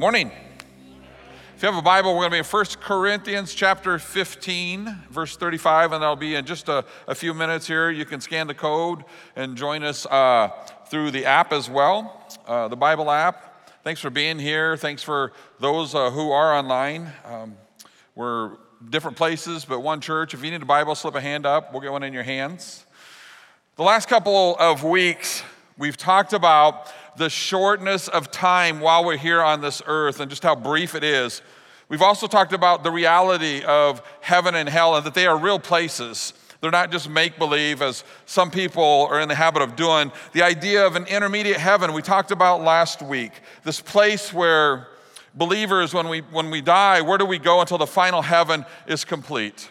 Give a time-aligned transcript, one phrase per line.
[0.00, 0.30] Morning.
[1.54, 5.36] If you have a Bible, we're going to be in 1 Corinthians chapter 15, verse
[5.36, 7.90] 35, and that'll be in just a, a few minutes here.
[7.90, 9.04] You can scan the code
[9.36, 10.52] and join us uh,
[10.86, 13.68] through the app as well, uh, the Bible app.
[13.84, 14.74] Thanks for being here.
[14.74, 17.12] Thanks for those uh, who are online.
[17.26, 17.56] Um,
[18.14, 18.56] we're
[18.88, 20.32] different places, but one church.
[20.32, 21.72] If you need a Bible, slip a hand up.
[21.72, 22.86] We'll get one in your hands.
[23.76, 25.42] The last couple of weeks,
[25.76, 26.90] we've talked about
[27.20, 31.04] the shortness of time while we're here on this earth and just how brief it
[31.04, 31.42] is.
[31.90, 35.58] We've also talked about the reality of heaven and hell and that they are real
[35.58, 36.32] places.
[36.62, 40.12] They're not just make believe, as some people are in the habit of doing.
[40.32, 43.32] The idea of an intermediate heaven, we talked about last week.
[43.64, 44.88] This place where
[45.34, 49.04] believers, when we, when we die, where do we go until the final heaven is
[49.04, 49.68] complete?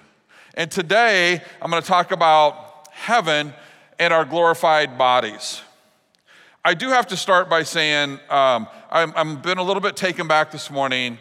[0.53, 3.55] And today, I'm going to talk about heaven
[3.97, 5.63] and our glorified bodies.
[6.63, 10.27] I do have to start by saying um, I'm, I'm been a little bit taken
[10.27, 11.17] back this morning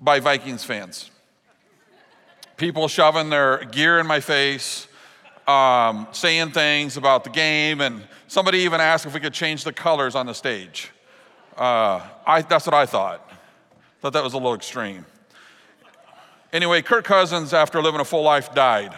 [0.00, 1.12] by Vikings fans.
[2.56, 4.88] People shoving their gear in my face,
[5.46, 9.72] um, saying things about the game, and somebody even asked if we could change the
[9.72, 10.90] colors on the stage.
[11.56, 13.30] Uh, I, that's what I thought.
[14.00, 15.06] Thought that was a little extreme.
[16.52, 18.92] Anyway, Kirk Cousins, after living a full life, died.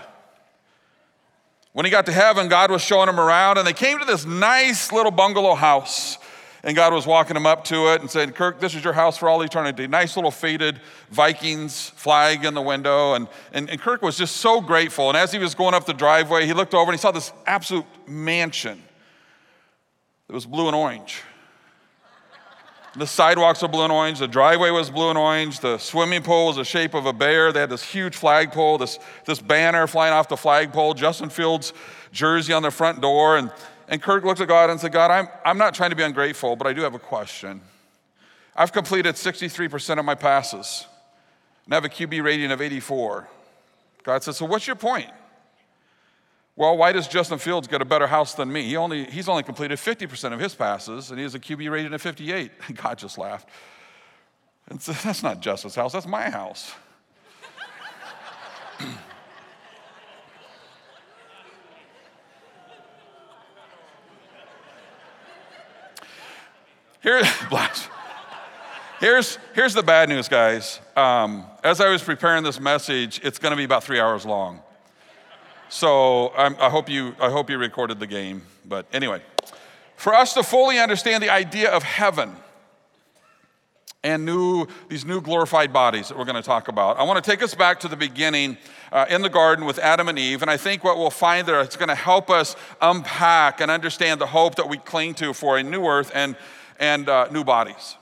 [1.76, 4.24] When he got to heaven, God was showing him around, and they came to this
[4.24, 6.16] nice little bungalow house.
[6.64, 9.18] And God was walking him up to it and said, Kirk, this is your house
[9.18, 9.86] for all eternity.
[9.86, 13.12] Nice little faded Vikings flag in the window.
[13.12, 15.10] And, and, and Kirk was just so grateful.
[15.10, 17.30] And as he was going up the driveway, he looked over and he saw this
[17.46, 18.82] absolute mansion
[20.28, 21.20] that was blue and orange.
[22.96, 24.20] The sidewalks were blue and orange.
[24.20, 25.60] The driveway was blue and orange.
[25.60, 27.52] The swimming pool was the shape of a bear.
[27.52, 31.72] They had this huge flagpole, this, this banner flying off the flagpole, Justin Fields'
[32.10, 33.36] jersey on the front door.
[33.36, 33.50] And,
[33.88, 36.56] and Kirk looked at God and said, God, I'm, I'm not trying to be ungrateful,
[36.56, 37.60] but I do have a question.
[38.54, 40.86] I've completed 63% of my passes
[41.66, 43.28] and I have a QB rating of 84.
[44.04, 45.10] God said, So what's your point?
[46.58, 48.62] Well, why does Justin Fields get a better house than me?
[48.62, 51.92] He only, he's only completed 50% of his passes, and he has a QB rating
[51.92, 52.50] of 58.
[52.74, 53.48] God just laughed.
[54.68, 56.72] And said, That's not Justin's house, that's my house.
[67.02, 67.22] Here,
[69.00, 70.80] here's, here's the bad news, guys.
[70.96, 74.60] Um, as I was preparing this message, it's going to be about three hours long.
[75.68, 78.42] So I'm, i hope you, I hope you recorded the game.
[78.64, 79.22] But anyway,
[79.96, 82.36] for us to fully understand the idea of heaven
[84.04, 87.28] and new, these new glorified bodies that we're going to talk about, I want to
[87.30, 88.56] take us back to the beginning
[88.92, 90.42] uh, in the garden with Adam and Eve.
[90.42, 94.20] And I think what we'll find there is going to help us unpack and understand
[94.20, 96.36] the hope that we cling to for a new earth and,
[96.78, 97.96] and uh, new bodies.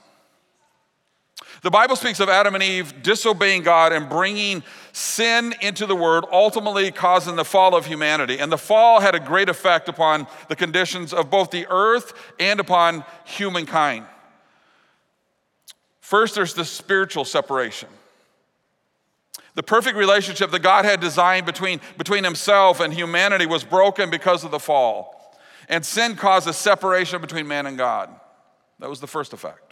[1.65, 4.61] The Bible speaks of Adam and Eve disobeying God and bringing
[4.91, 8.37] sin into the world, ultimately causing the fall of humanity.
[8.37, 12.59] And the fall had a great effect upon the conditions of both the earth and
[12.59, 14.05] upon humankind.
[16.01, 17.89] First, there's the spiritual separation.
[19.55, 24.43] The perfect relationship that God had designed between, between himself and humanity was broken because
[24.43, 25.35] of the fall.
[25.67, 28.11] And sin caused a separation between man and God.
[28.77, 29.64] That was the first effect.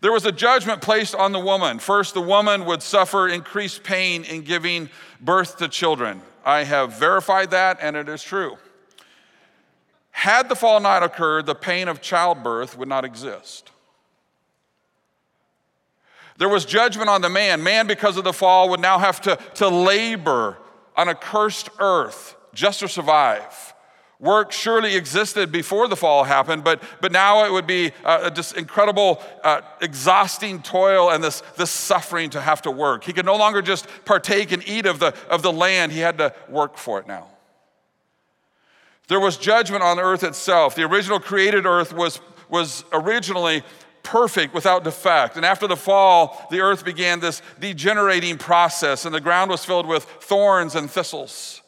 [0.00, 1.78] There was a judgment placed on the woman.
[1.78, 4.90] First, the woman would suffer increased pain in giving
[5.20, 6.22] birth to children.
[6.44, 8.58] I have verified that, and it is true.
[10.10, 13.70] Had the fall not occurred, the pain of childbirth would not exist.
[16.36, 17.62] There was judgment on the man.
[17.62, 20.58] Man, because of the fall, would now have to, to labor
[20.96, 23.73] on a cursed earth just to survive.
[24.20, 28.56] Work surely existed before the fall happened, but, but now it would be uh, just
[28.56, 33.04] incredible, uh, exhausting toil and this, this suffering to have to work.
[33.04, 36.18] He could no longer just partake and eat of the, of the land, he had
[36.18, 37.26] to work for it now.
[39.08, 40.74] There was judgment on earth itself.
[40.74, 43.62] The original created earth was, was originally
[44.02, 45.36] perfect without defect.
[45.36, 49.86] And after the fall, the earth began this degenerating process, and the ground was filled
[49.86, 51.60] with thorns and thistles.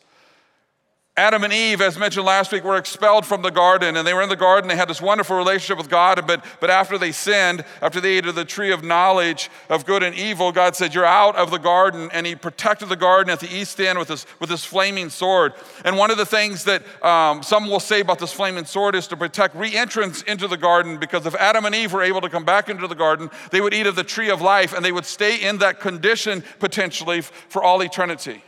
[1.18, 4.20] Adam and Eve, as mentioned last week, were expelled from the garden, and they were
[4.20, 4.68] in the garden.
[4.68, 8.26] They had this wonderful relationship with God, but, but after they sinned, after they ate
[8.26, 11.56] of the tree of knowledge of good and evil, God said, You're out of the
[11.56, 12.10] garden.
[12.12, 15.54] And He protected the garden at the east end with this, with this flaming sword.
[15.86, 19.06] And one of the things that um, some will say about this flaming sword is
[19.06, 22.28] to protect re entrance into the garden, because if Adam and Eve were able to
[22.28, 24.92] come back into the garden, they would eat of the tree of life, and they
[24.92, 28.42] would stay in that condition potentially for all eternity.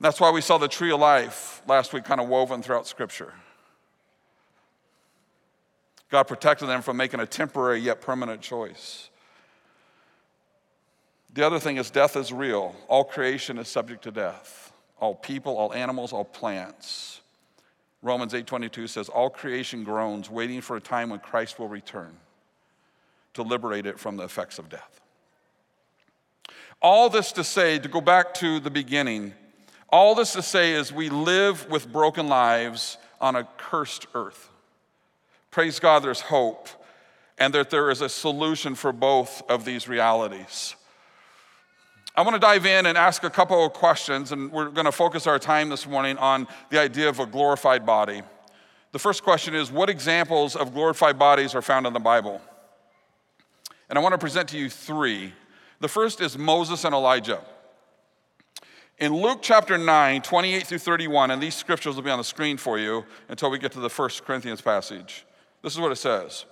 [0.00, 3.32] That's why we saw the tree of life last week kind of woven throughout Scripture.
[6.10, 9.10] God protected them from making a temporary yet permanent choice.
[11.32, 12.74] The other thing is death is real.
[12.88, 14.72] All creation is subject to death.
[14.98, 17.20] All people, all animals, all plants.
[18.02, 22.16] Romans 8:22 says all creation groans waiting for a time when Christ will return
[23.34, 25.00] to liberate it from the effects of death.
[26.80, 29.34] All this to say to go back to the beginning,
[29.88, 34.50] all this to say is we live with broken lives on a cursed earth.
[35.50, 36.68] Praise God there's hope
[37.38, 40.74] and that there is a solution for both of these realities.
[42.14, 44.92] I want to dive in and ask a couple of questions, and we're going to
[44.92, 48.22] focus our time this morning on the idea of a glorified body.
[48.92, 52.40] The first question is What examples of glorified bodies are found in the Bible?
[53.90, 55.34] And I want to present to you three.
[55.80, 57.42] The first is Moses and Elijah.
[58.98, 62.56] In Luke chapter 9, 28 through 31, and these scriptures will be on the screen
[62.56, 65.26] for you until we get to the first Corinthians passage.
[65.62, 66.46] This is what it says.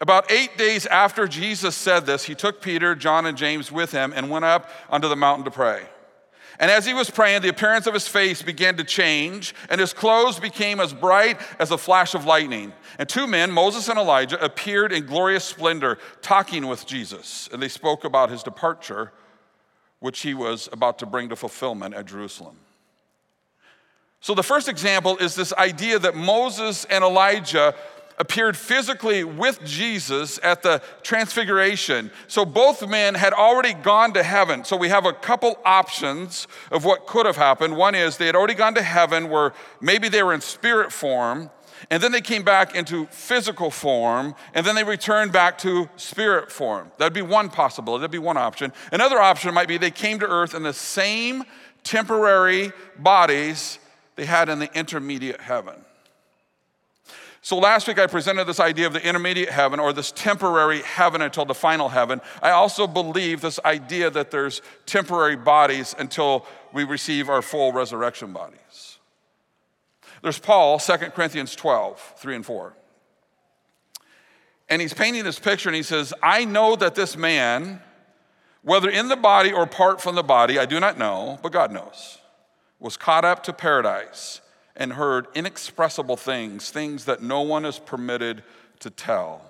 [0.00, 4.12] About eight days after Jesus said this, he took Peter, John, and James with him
[4.14, 5.82] and went up onto the mountain to pray.
[6.60, 9.92] And as he was praying, the appearance of his face began to change, and his
[9.92, 12.72] clothes became as bright as a flash of lightning.
[12.98, 17.48] And two men, Moses and Elijah, appeared in glorious splendor, talking with Jesus.
[17.52, 19.10] And they spoke about his departure,
[20.02, 22.56] which he was about to bring to fulfillment at Jerusalem.
[24.20, 27.74] So, the first example is this idea that Moses and Elijah
[28.18, 32.10] appeared physically with Jesus at the transfiguration.
[32.28, 34.64] So both men had already gone to heaven.
[34.64, 37.76] So we have a couple options of what could have happened.
[37.76, 41.50] One is they had already gone to heaven where maybe they were in spirit form,
[41.90, 46.50] and then they came back into physical form, and then they returned back to spirit
[46.50, 46.90] form.
[46.98, 48.72] That'd be one possibility, that'd be one option.
[48.92, 51.44] Another option might be they came to earth in the same
[51.84, 53.78] temporary bodies
[54.16, 55.74] they had in the intermediate heaven.
[57.44, 61.22] So last week I presented this idea of the intermediate heaven or this temporary heaven
[61.22, 62.20] until the final heaven.
[62.40, 68.32] I also believe this idea that there's temporary bodies until we receive our full resurrection
[68.32, 68.91] bodies.
[70.22, 72.74] There's Paul, 2 Corinthians 12, 3 and 4.
[74.68, 77.82] And he's painting this picture and he says, I know that this man,
[78.62, 81.72] whether in the body or apart from the body, I do not know, but God
[81.72, 82.18] knows,
[82.78, 84.40] was caught up to paradise
[84.76, 88.42] and heard inexpressible things, things that no one is permitted
[88.80, 89.42] to tell.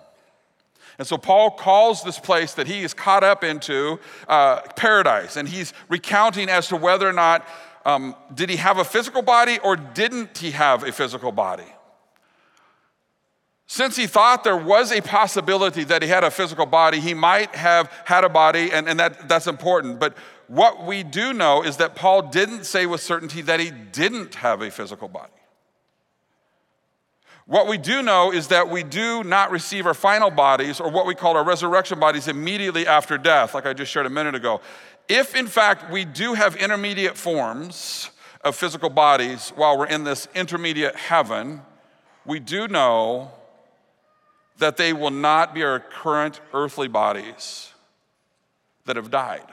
[0.98, 3.98] And so Paul calls this place that he is caught up into
[4.28, 7.46] uh, paradise, and he's recounting as to whether or not
[7.84, 11.64] um, did he have a physical body or didn't he have a physical body.
[13.66, 17.54] Since he thought there was a possibility that he had a physical body, he might
[17.54, 19.98] have had a body, and, and that, that's important.
[19.98, 20.14] But
[20.46, 24.60] what we do know is that Paul didn't say with certainty that he didn't have
[24.60, 25.32] a physical body.
[27.46, 31.06] What we do know is that we do not receive our final bodies, or what
[31.06, 34.60] we call our resurrection bodies, immediately after death, like I just shared a minute ago.
[35.12, 38.08] If, in fact, we do have intermediate forms
[38.40, 41.60] of physical bodies while we're in this intermediate heaven,
[42.24, 43.30] we do know
[44.56, 47.74] that they will not be our current earthly bodies
[48.86, 49.44] that have died.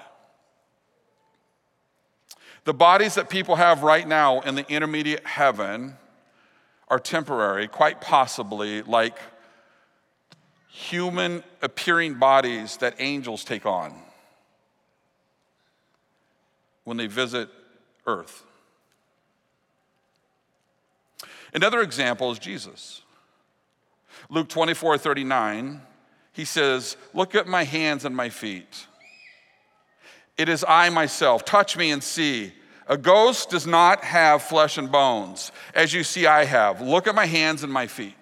[2.64, 5.98] The bodies that people have right now in the intermediate heaven
[6.88, 9.18] are temporary, quite possibly like
[10.70, 13.94] human appearing bodies that angels take on
[16.84, 17.50] when they visit
[18.06, 18.44] earth.
[21.54, 23.02] Another example is Jesus.
[24.30, 25.82] Luke 24 39,
[26.34, 28.88] he says, Look at my hands and my feet.
[30.38, 31.44] It is I myself.
[31.44, 32.54] Touch me and see.
[32.88, 36.82] A ghost does not have flesh and bones, as you see I have.
[36.82, 38.16] Look at my hands and my feet.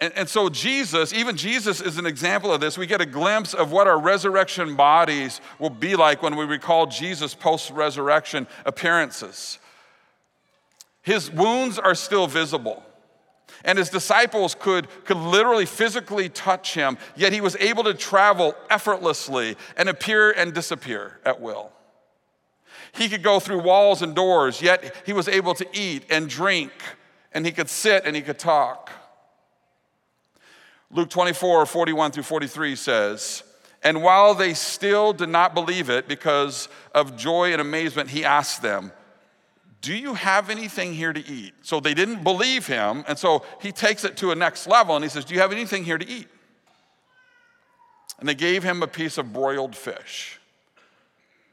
[0.00, 2.78] And, and, so, Jesus, even Jesus is an example of this.
[2.78, 6.86] We get a glimpse of what our resurrection bodies will be like when we recall
[6.86, 9.58] Jesus' post resurrection appearances.
[11.02, 12.84] His wounds are still visible.
[13.64, 18.54] And his disciples could, could literally physically touch him, yet he was able to travel
[18.70, 21.72] effortlessly and appear and disappear at will.
[22.92, 26.70] He could go through walls and doors, yet he was able to eat and drink,
[27.32, 28.92] and he could sit and he could talk.
[30.90, 33.42] Luke 24, 41 through 43 says,
[33.82, 38.62] And while they still did not believe it because of joy and amazement, he asked
[38.62, 38.92] them,
[39.80, 41.54] do you have anything here to eat?
[41.62, 43.04] So they didn't believe him.
[43.06, 45.52] And so he takes it to a next level and he says, Do you have
[45.52, 46.26] anything here to eat?
[48.18, 50.40] And they gave him a piece of broiled fish.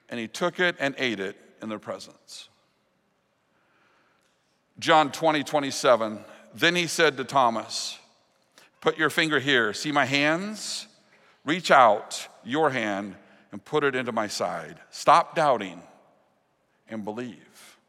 [0.10, 2.50] And he took it and ate it in their presence.
[4.80, 6.20] John 20, 27.
[6.56, 8.00] Then he said to Thomas,
[8.86, 9.74] Put your finger here.
[9.74, 10.86] See my hands?
[11.44, 13.16] Reach out your hand
[13.52, 14.78] and put it into my side.
[14.92, 15.82] Stop doubting
[16.88, 17.80] and believe.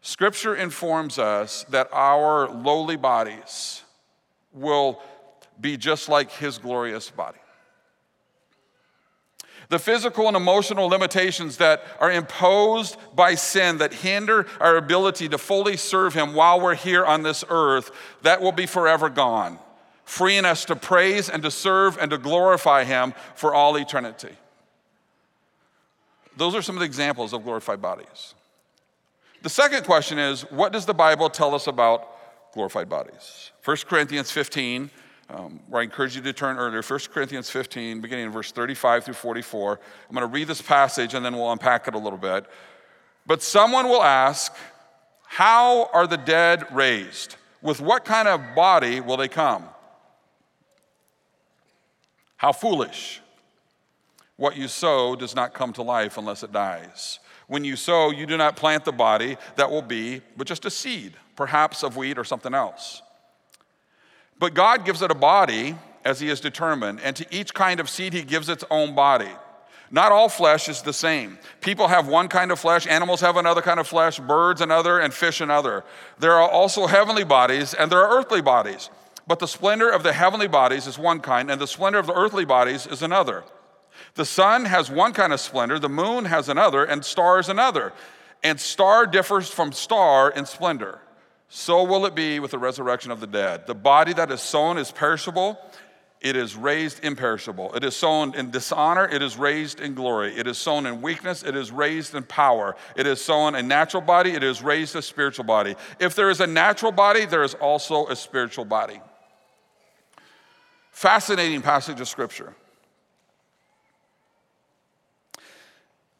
[0.00, 3.82] Scripture informs us that our lowly bodies
[4.50, 5.02] will
[5.60, 7.36] be just like his glorious body.
[9.68, 15.38] The physical and emotional limitations that are imposed by sin that hinder our ability to
[15.38, 17.90] fully serve Him while we're here on this earth,
[18.22, 19.58] that will be forever gone,
[20.04, 24.36] freeing us to praise and to serve and to glorify Him for all eternity.
[26.36, 28.34] Those are some of the examples of glorified bodies.
[29.42, 32.08] The second question is what does the Bible tell us about
[32.52, 33.50] glorified bodies?
[33.64, 34.90] 1 Corinthians 15
[35.28, 39.04] um, where I encourage you to turn earlier, 1 Corinthians 15, beginning in verse 35
[39.04, 39.80] through 44.
[40.08, 42.46] I'm going to read this passage and then we'll unpack it a little bit.
[43.26, 44.54] But someone will ask,
[45.24, 47.36] How are the dead raised?
[47.60, 49.64] With what kind of body will they come?
[52.36, 53.20] How foolish.
[54.36, 57.18] What you sow does not come to life unless it dies.
[57.48, 60.70] When you sow, you do not plant the body that will be, but just a
[60.70, 63.02] seed, perhaps of wheat or something else.
[64.38, 67.90] But God gives it a body as He has determined, and to each kind of
[67.90, 69.30] seed, He gives its own body.
[69.90, 71.38] Not all flesh is the same.
[71.60, 75.14] People have one kind of flesh, animals have another kind of flesh, birds another, and
[75.14, 75.84] fish another.
[76.18, 78.90] There are also heavenly bodies and there are earthly bodies.
[79.28, 82.14] But the splendor of the heavenly bodies is one kind, and the splendor of the
[82.14, 83.44] earthly bodies is another.
[84.14, 87.92] The sun has one kind of splendor, the moon has another, and stars another.
[88.42, 91.00] And star differs from star in splendor
[91.48, 93.66] so will it be with the resurrection of the dead.
[93.66, 95.58] The body that is sown is perishable,
[96.20, 97.74] it is raised imperishable.
[97.74, 100.34] It is sown in dishonor, it is raised in glory.
[100.36, 102.74] It is sown in weakness, it is raised in power.
[102.96, 105.76] It is sown a natural body, it is raised a spiritual body.
[106.00, 109.00] If there is a natural body, there is also a spiritual body.
[110.90, 112.54] Fascinating passage of scripture.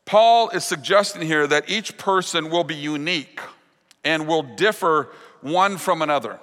[0.05, 3.41] Paul is suggesting here that each person will be unique
[4.07, 5.09] and will differ
[5.41, 6.39] one from another.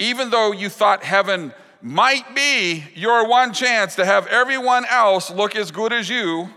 [0.00, 5.54] Even though you thought heaven might be your one chance to have everyone else look
[5.54, 6.50] as good as you,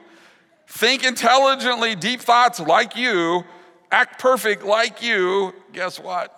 [0.67, 3.43] think intelligently, deep thoughts like you,
[3.91, 6.37] act perfect like you, guess what?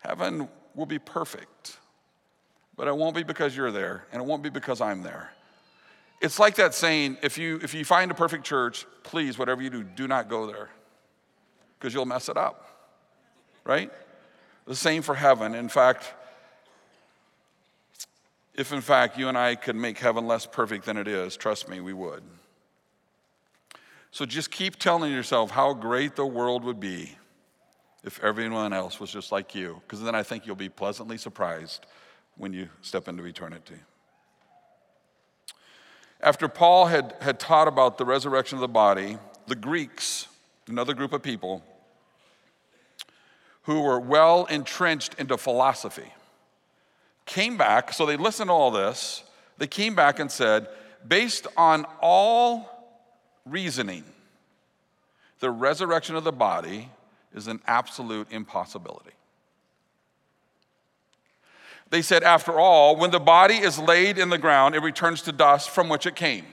[0.00, 1.76] Heaven will be perfect.
[2.76, 5.30] But it won't be because you're there, and it won't be because I'm there.
[6.20, 9.70] It's like that saying if you, if you find a perfect church, please, whatever you
[9.70, 10.70] do, do not go there
[11.82, 12.64] because you'll mess it up,
[13.64, 13.90] right?
[14.68, 15.52] The same for heaven.
[15.52, 16.14] In fact,
[18.54, 21.68] if in fact you and I could make heaven less perfect than it is, trust
[21.68, 22.22] me, we would.
[24.12, 27.16] So just keep telling yourself how great the world would be
[28.04, 31.86] if everyone else was just like you, because then I think you'll be pleasantly surprised
[32.36, 33.74] when you step into eternity.
[36.20, 40.28] After Paul had, had taught about the resurrection of the body, the Greeks,
[40.68, 41.62] another group of people,
[43.64, 46.12] who were well entrenched into philosophy
[47.26, 49.24] came back, so they listened to all this.
[49.58, 50.68] They came back and said,
[51.06, 52.68] based on all
[53.46, 54.04] reasoning,
[55.40, 56.90] the resurrection of the body
[57.34, 59.10] is an absolute impossibility.
[61.90, 65.32] They said, after all, when the body is laid in the ground, it returns to
[65.32, 66.46] dust from which it came.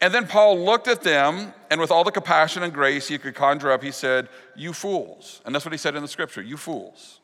[0.00, 3.34] And then Paul looked at them, and with all the compassion and grace he could
[3.34, 5.40] conjure up, he said, You fools.
[5.44, 7.20] And that's what he said in the scripture, you fools.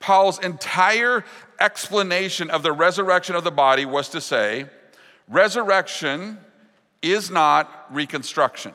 [0.00, 1.24] Paul's entire
[1.60, 4.66] explanation of the resurrection of the body was to say,
[5.28, 6.38] Resurrection
[7.02, 8.72] is not reconstruction.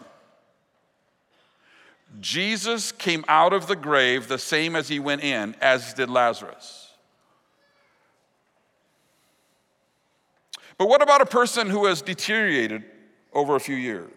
[2.19, 6.82] Jesus came out of the grave the same as he went in, as did Lazarus.
[10.77, 12.83] But what about a person who has deteriorated
[13.31, 14.11] over a few years?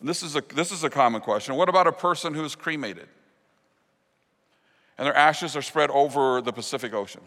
[0.00, 1.56] This is a, this is a common question.
[1.56, 3.08] What about a person who's cremated
[4.96, 7.20] and their ashes are spread over the Pacific Ocean?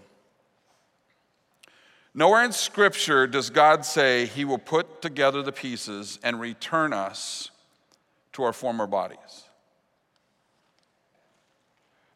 [2.15, 7.49] Nowhere in Scripture does God say he will put together the pieces and return us
[8.33, 9.45] to our former bodies.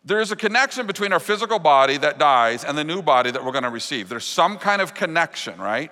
[0.07, 3.43] There is a connection between our physical body that dies and the new body that
[3.43, 4.07] we're going to receive.
[4.07, 5.91] There's some kind of connection, right?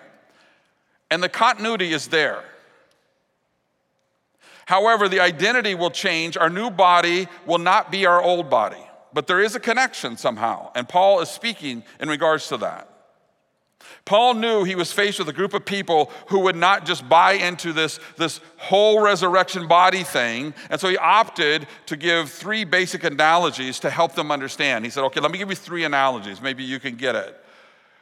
[1.11, 2.41] And the continuity is there.
[4.67, 6.37] However, the identity will change.
[6.37, 8.81] Our new body will not be our old body,
[9.11, 10.71] but there is a connection somehow.
[10.75, 12.89] And Paul is speaking in regards to that.
[14.05, 17.33] Paul knew he was faced with a group of people who would not just buy
[17.33, 20.53] into this, this whole resurrection body thing.
[20.69, 24.85] And so he opted to give three basic analogies to help them understand.
[24.85, 26.39] He said, Okay, let me give you three analogies.
[26.39, 27.35] Maybe you can get it.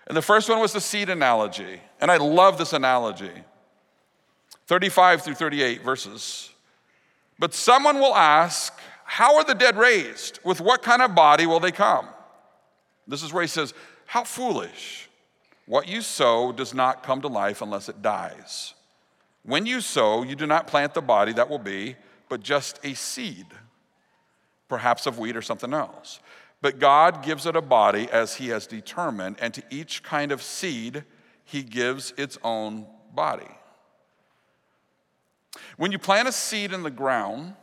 [0.07, 1.79] And the first one was the seed analogy.
[2.01, 3.31] And I love this analogy
[4.67, 6.49] 35 through 38 verses.
[7.39, 10.39] But someone will ask, How are the dead raised?
[10.43, 12.09] With what kind of body will they come?
[13.07, 13.73] This is where he says,
[14.05, 15.07] How foolish.
[15.65, 18.73] What you sow does not come to life unless it dies.
[19.43, 21.95] When you sow, you do not plant the body that will be,
[22.29, 23.47] but just a seed,
[24.67, 26.19] perhaps of wheat or something else.
[26.61, 30.41] But God gives it a body as He has determined, and to each kind of
[30.41, 31.03] seed,
[31.43, 33.49] He gives its own body.
[35.77, 37.55] When you plant a seed in the ground,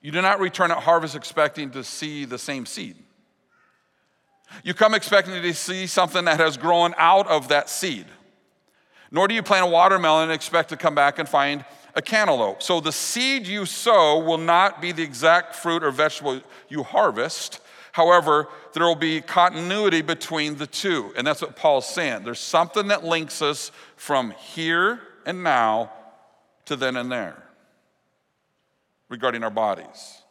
[0.00, 2.96] you do not return at harvest expecting to see the same seed.
[4.64, 8.06] You come expecting to see something that has grown out of that seed.
[9.10, 11.64] Nor do you plant a watermelon and expect to come back and find
[11.94, 12.62] a cantaloupe.
[12.62, 17.60] So the seed you sow will not be the exact fruit or vegetable you harvest.
[17.92, 21.12] However, there will be continuity between the two.
[21.16, 22.24] And that's what Paul's saying.
[22.24, 25.92] There's something that links us from here and now
[26.66, 27.42] to then and there
[29.08, 30.22] regarding our bodies.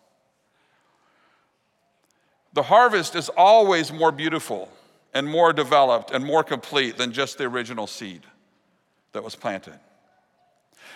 [2.58, 4.68] The harvest is always more beautiful
[5.14, 8.24] and more developed and more complete than just the original seed
[9.12, 9.78] that was planted.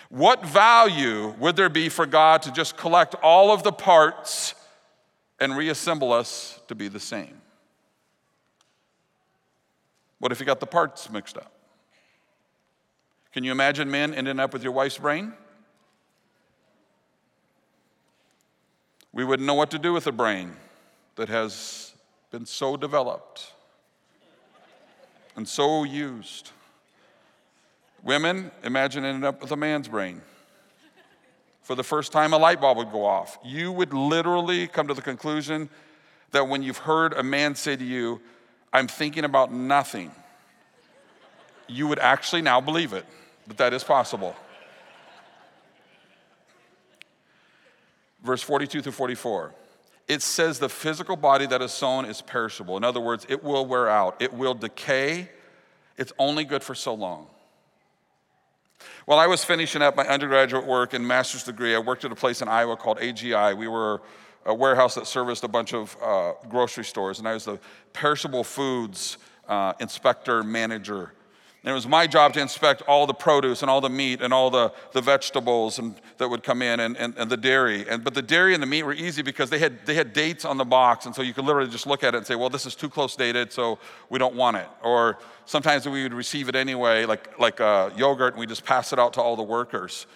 [0.08, 4.56] What value would there be for God to just collect all of the parts
[5.38, 7.40] and reassemble us to be the same?
[10.18, 11.52] What if you got the parts mixed up?
[13.32, 15.32] Can you imagine men ending up with your wife's brain?
[19.12, 20.56] We wouldn't know what to do with the brain
[21.16, 21.94] that has
[22.30, 23.52] been so developed
[25.36, 26.50] and so used.
[28.02, 30.22] Women, imagine ending up with a man's brain.
[31.62, 33.38] For the first time, a light bulb would go off.
[33.44, 35.68] You would literally come to the conclusion
[36.32, 38.20] that when you've heard a man say to you,
[38.72, 40.10] I'm thinking about nothing,
[41.68, 43.06] you would actually now believe it,
[43.46, 44.34] that that is possible.
[48.24, 49.52] Verse 42 through 44
[50.08, 52.76] it says the physical body that is sown is perishable.
[52.76, 55.28] In other words, it will wear out, it will decay.
[55.96, 57.26] It's only good for so long.
[59.04, 62.16] While I was finishing up my undergraduate work and master's degree, I worked at a
[62.16, 63.56] place in Iowa called AGI.
[63.56, 64.00] We were
[64.44, 67.60] a warehouse that serviced a bunch of uh, grocery stores, and I was the
[67.92, 71.12] perishable foods uh, inspector manager
[71.64, 74.34] and it was my job to inspect all the produce and all the meat and
[74.34, 77.88] all the, the vegetables and, that would come in and, and, and the dairy.
[77.88, 80.44] And, but the dairy and the meat were easy because they had, they had dates
[80.44, 81.06] on the box.
[81.06, 82.88] And so you could literally just look at it and say, well, this is too
[82.88, 84.66] close dated, so we don't want it.
[84.82, 88.92] Or sometimes we would receive it anyway, like, like uh, yogurt, and we just pass
[88.92, 90.06] it out to all the workers.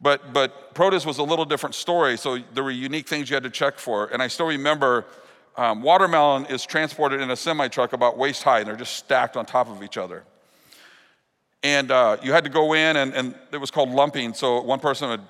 [0.00, 3.44] But, but produce was a little different story, so there were unique things you had
[3.44, 4.06] to check for.
[4.08, 5.06] And I still remember
[5.56, 9.36] um, watermelon is transported in a semi truck about waist high, and they're just stacked
[9.36, 10.24] on top of each other.
[11.64, 14.34] And uh, you had to go in, and, and it was called lumping.
[14.34, 15.22] So one person would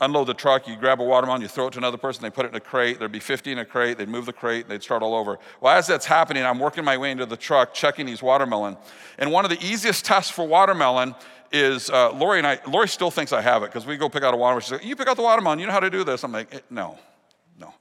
[0.00, 2.46] unload the truck, you grab a watermelon, you throw it to another person, they put
[2.46, 2.98] it in a crate.
[2.98, 5.38] There'd be 50 in a crate, they'd move the crate, and they'd start all over.
[5.60, 8.76] Well, as that's happening, I'm working my way into the truck, checking these watermelon.
[9.18, 11.14] And one of the easiest tests for watermelon
[11.52, 14.22] is uh, Lori and I, Lori still thinks I have it because we go pick
[14.22, 14.62] out a watermelon.
[14.62, 16.24] She's like, You pick out the watermelon, you know how to do this.
[16.24, 16.98] I'm like, eh, No,
[17.58, 17.74] no.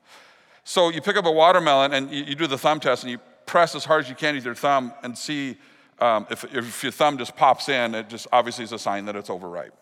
[0.64, 3.20] So you pick up a watermelon and you, you do the thumb test and you
[3.46, 5.58] press as hard as you can with your thumb and see
[6.00, 9.16] um, if, if your thumb just pops in, it just obviously is a sign that
[9.16, 9.74] it's overripe.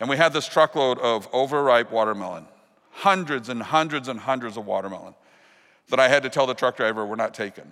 [0.00, 2.46] And we had this truckload of overripe watermelon,
[2.90, 5.14] hundreds and hundreds and hundreds of watermelon
[5.88, 7.70] that I had to tell the truck driver we're not taking.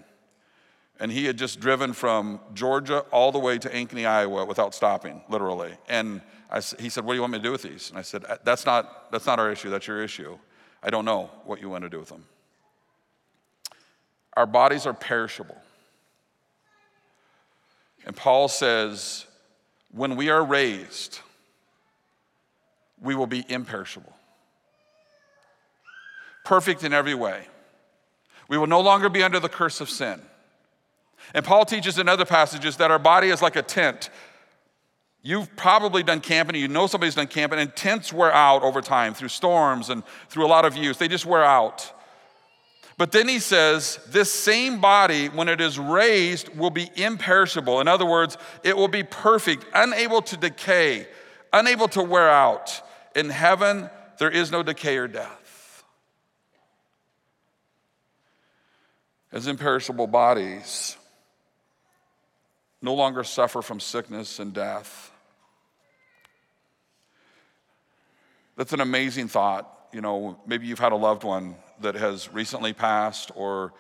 [0.99, 5.23] And he had just driven from Georgia all the way to Ankeny, Iowa without stopping,
[5.29, 5.75] literally.
[5.89, 7.91] And I, he said, What do you want me to do with these?
[7.91, 10.39] And I said, that's not, that's not our issue, that's your issue.
[10.83, 12.25] I don't know what you want to do with them.
[14.37, 15.61] Our bodies are perishable.
[18.07, 19.27] And Paul says,
[19.91, 21.21] when we are raised,
[23.03, 24.15] we will be imperishable,
[26.45, 27.43] perfect in every way.
[28.49, 30.23] We will no longer be under the curse of sin.
[31.35, 34.11] And Paul teaches in other passages that our body is like a tent.
[35.23, 39.15] You've probably done camping, you know somebody's done camping, and tents wear out over time
[39.15, 40.97] through storms and through a lot of use.
[40.97, 41.93] They just wear out.
[42.99, 47.81] But then he says, this same body, when it is raised, will be imperishable.
[47.81, 51.07] In other words, it will be perfect, unable to decay,
[51.53, 52.81] unable to wear out.
[53.15, 55.85] In heaven, there is no decay or death.
[59.31, 60.97] As imperishable bodies,
[62.81, 65.11] no longer suffer from sickness and death.
[68.57, 69.71] That's an amazing thought.
[69.93, 73.73] You know, maybe you've had a loved one that has recently passed, or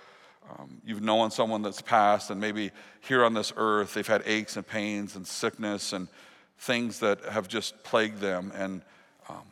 [0.50, 4.56] um, you've known someone that's passed, and maybe here on this earth they've had aches
[4.56, 6.08] and pains and sickness and
[6.58, 8.82] things that have just plagued them and,
[9.28, 9.42] um,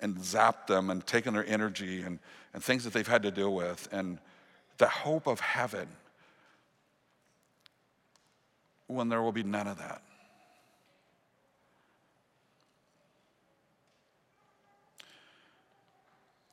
[0.00, 2.18] and zapped them and taken their energy and,
[2.52, 3.88] and things that they've had to deal with.
[3.92, 4.18] And
[4.78, 5.88] the hope of heaven
[8.86, 10.02] when there will be none of that.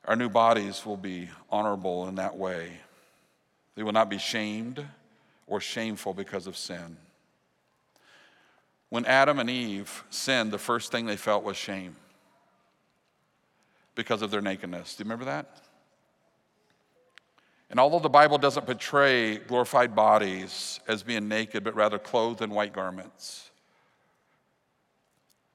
[0.07, 2.71] Our new bodies will be honorable in that way.
[3.75, 4.83] They will not be shamed
[5.45, 6.97] or shameful because of sin.
[8.89, 11.97] When Adam and Eve sinned, the first thing they felt was shame
[13.95, 14.95] because of their nakedness.
[14.95, 15.61] Do you remember that?
[17.69, 22.49] And although the Bible doesn't portray glorified bodies as being naked, but rather clothed in
[22.49, 23.51] white garments,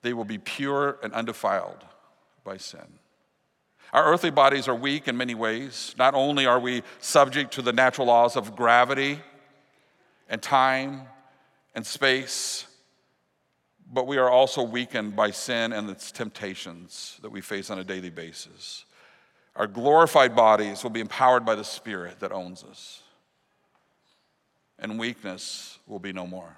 [0.02, 1.86] they will be pure and undefiled
[2.44, 2.98] by sin.
[3.92, 5.94] Our earthly bodies are weak in many ways.
[5.98, 9.20] Not only are we subject to the natural laws of gravity
[10.30, 11.02] and time
[11.74, 12.66] and space,
[13.92, 17.84] but we are also weakened by sin and its temptations that we face on a
[17.84, 18.86] daily basis.
[19.54, 23.02] Our glorified bodies will be empowered by the Spirit that owns us,
[24.78, 26.56] and weakness will be no more.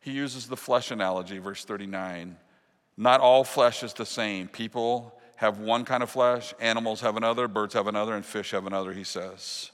[0.00, 2.36] He uses the flesh analogy, verse 39.
[3.00, 4.48] Not all flesh is the same.
[4.48, 8.66] People have one kind of flesh, animals have another, birds have another, and fish have
[8.66, 9.70] another, he says.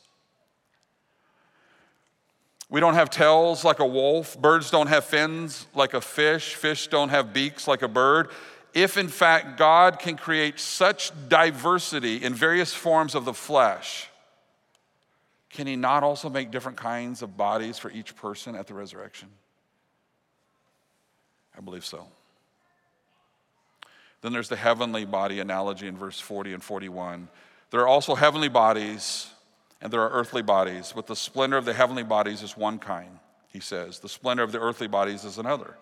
[2.68, 4.38] We don't have tails like a wolf.
[4.38, 6.54] Birds don't have fins like a fish.
[6.54, 8.28] Fish don't have beaks like a bird.
[8.74, 14.08] If in fact God can create such diversity in various forms of the flesh,
[15.48, 19.28] can he not also make different kinds of bodies for each person at the resurrection?
[21.56, 22.06] I believe so.
[24.24, 27.28] Then there's the heavenly body analogy in verse 40 and 41.
[27.70, 29.26] There are also heavenly bodies
[29.82, 33.18] and there are earthly bodies, but the splendor of the heavenly bodies is one kind,
[33.48, 33.98] he says.
[33.98, 35.76] The splendor of the earthly bodies is another.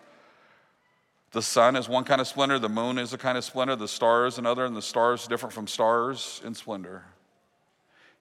[1.31, 3.87] The sun is one kind of splendor, the moon is a kind of splendor, the
[3.87, 7.05] stars another, and the stars different from stars in splendor.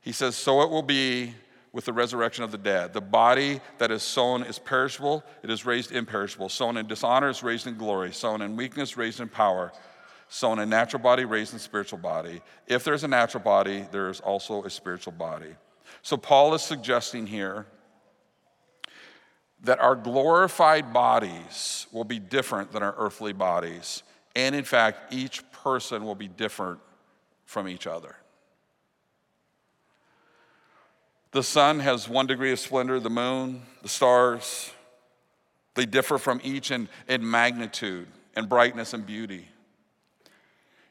[0.02, 1.34] He says, So it will be
[1.72, 2.92] with the resurrection of the dead.
[2.92, 6.48] The body that is sown is perishable, it is raised imperishable.
[6.48, 8.12] Sown in dishonor is raised in glory.
[8.12, 9.72] Sown in weakness, raised in power
[10.32, 12.40] sown a natural body, raised in spiritual body.
[12.66, 15.54] If there's a natural body, there is also a spiritual body.
[16.00, 17.66] So Paul is suggesting here
[19.64, 24.02] that our glorified bodies will be different than our earthly bodies.
[24.34, 26.80] And in fact, each person will be different
[27.44, 28.16] from each other.
[31.32, 34.72] The sun has one degree of splendor, the moon, the stars,
[35.74, 39.48] they differ from each in, in magnitude and brightness and beauty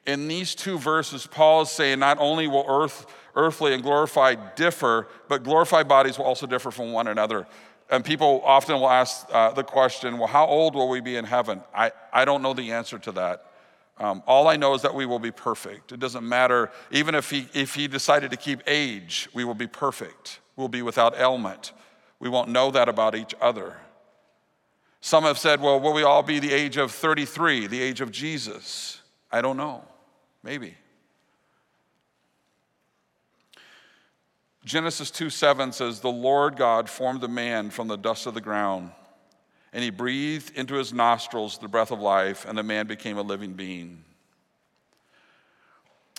[0.06, 5.08] in these two verses, Paul is saying not only will earth, earthly and glorified differ,
[5.28, 7.48] but glorified bodies will also differ from one another.
[7.90, 11.26] And people often will ask uh, the question, well, how old will we be in
[11.26, 11.62] heaven?
[11.76, 13.46] I, I don't know the answer to that.
[13.98, 15.92] Um, all I know is that we will be perfect.
[15.92, 19.68] It doesn't matter, even if he, if he decided to keep age, we will be
[19.68, 20.40] perfect.
[20.56, 21.74] We'll be without ailment.
[22.20, 23.76] We won't know that about each other.
[25.02, 28.12] Some have said, well, will we all be the age of 33, the age of
[28.12, 29.02] Jesus?
[29.32, 29.84] I don't know.
[30.44, 30.76] Maybe.
[34.64, 38.42] Genesis 2 7 says, The Lord God formed the man from the dust of the
[38.42, 38.92] ground,
[39.74, 43.24] and he breathed into his nostrils the breath of life, and the man became a
[43.24, 44.04] living being.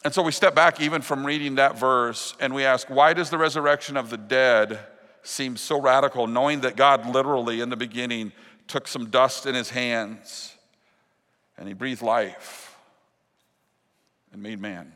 [0.04, 3.30] And so we step back even from reading that verse and we ask, why does
[3.30, 4.80] the resurrection of the dead
[5.22, 8.32] seem so radical, knowing that God literally in the beginning
[8.66, 10.56] took some dust in his hands
[11.56, 12.71] and he breathed life?
[14.32, 14.92] And made man.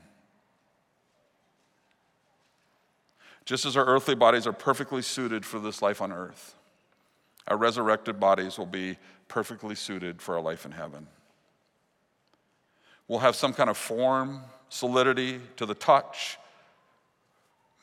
[3.45, 6.57] Just as our earthly bodies are perfectly suited for this life on earth,
[7.47, 11.07] our resurrected bodies will be perfectly suited for our life in heaven.
[13.07, 16.39] We'll have some kind of form, solidity to the touch,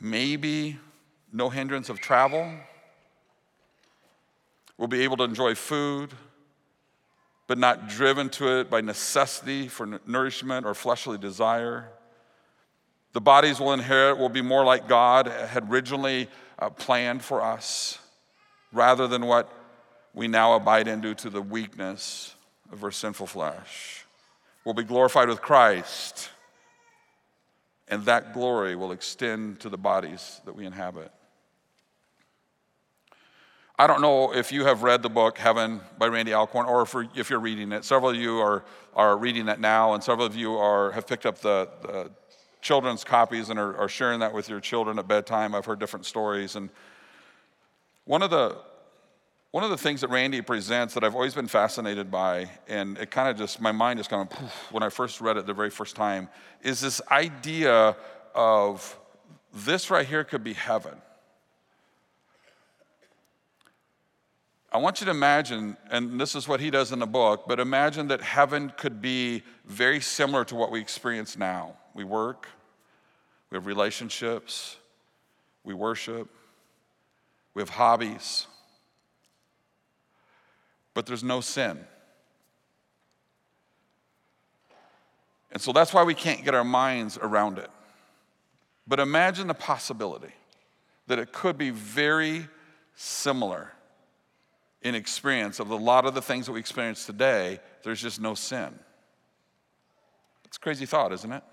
[0.02, 0.78] maybe
[1.32, 2.52] no hindrance of travel.
[4.78, 6.14] We'll be able to enjoy food,
[7.48, 11.90] but not driven to it by necessity for nourishment or fleshly desire.
[13.14, 18.00] The bodies we'll inherit will be more like God had originally uh, planned for us,
[18.72, 19.52] rather than what
[20.14, 22.36] we now abide in due to the weakness
[22.72, 24.06] of our sinful flesh.
[24.66, 26.30] We'll be glorified with Christ,
[27.88, 31.12] and that glory will extend to the bodies that we inhabit.
[33.80, 36.84] I don't know if you have read the book Heaven by Randy Alcorn or
[37.16, 37.84] if, you're reading it.
[37.84, 38.64] Several of you are,
[38.96, 42.12] are reading that now, and several of you are, have picked up the, the
[42.62, 45.56] children's copies and are, are sharing that with your children at bedtime.
[45.56, 46.56] I've heard different stories.
[46.56, 46.70] And
[48.06, 48.58] one of the
[49.50, 53.12] one of the things that Randy presents that I've always been fascinated by, and it
[53.12, 54.38] kind of just, my mind just kind of,
[54.72, 56.28] when I first read it the very first time,
[56.64, 57.96] is this idea
[58.34, 59.00] of
[59.54, 61.00] this right here could be heaven.
[64.74, 67.60] I want you to imagine, and this is what he does in the book, but
[67.60, 71.78] imagine that heaven could be very similar to what we experience now.
[71.94, 72.48] We work,
[73.52, 74.78] we have relationships,
[75.64, 76.28] we worship,
[77.54, 78.48] we have hobbies
[80.94, 81.80] but there's no sin.
[85.52, 87.70] And so that's why we can't get our minds around it.
[88.88, 90.34] But imagine the possibility
[91.08, 92.48] that it could be very
[92.96, 93.72] similar
[94.84, 98.36] in experience of a lot of the things that we experience today, there's just no
[98.36, 98.78] sin.
[100.46, 101.44] It's a crazy thought, isn't it?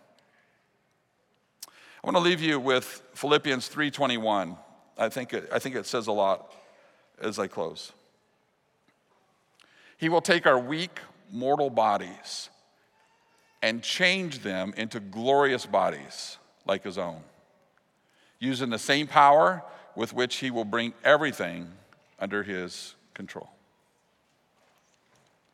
[1.67, 4.59] I want to leave you with Philippians 3:21.
[4.99, 6.53] I think it, I think it says a lot
[7.21, 7.93] as I close.
[9.97, 10.99] He will take our weak,
[11.31, 12.49] mortal bodies
[13.63, 17.23] and change them into glorious bodies like his own,
[18.39, 19.63] using the same power
[19.95, 21.71] with which he will bring everything
[22.19, 23.51] under his control.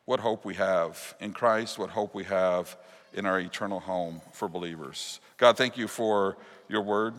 [0.05, 2.77] What hope we have in Christ, what hope we have
[3.13, 5.19] in our eternal home for believers.
[5.35, 6.37] God, thank you for
[6.69, 7.13] your word.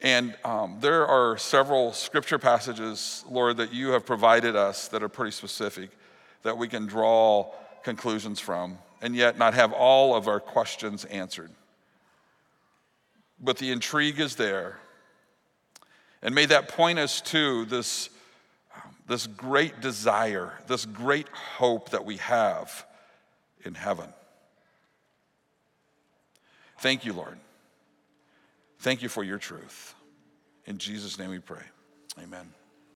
[0.00, 5.08] And um, there are several scripture passages, Lord, that you have provided us that are
[5.08, 5.90] pretty specific
[6.44, 7.50] that we can draw
[7.82, 11.50] conclusions from and yet not have all of our questions answered.
[13.40, 14.78] But the intrigue is there.
[16.26, 18.10] And may that point us to this,
[18.74, 22.84] um, this great desire, this great hope that we have
[23.64, 24.12] in heaven.
[26.78, 27.38] Thank you, Lord.
[28.80, 29.94] Thank you for your truth.
[30.66, 31.62] In Jesus' name we pray.
[32.20, 32.55] Amen.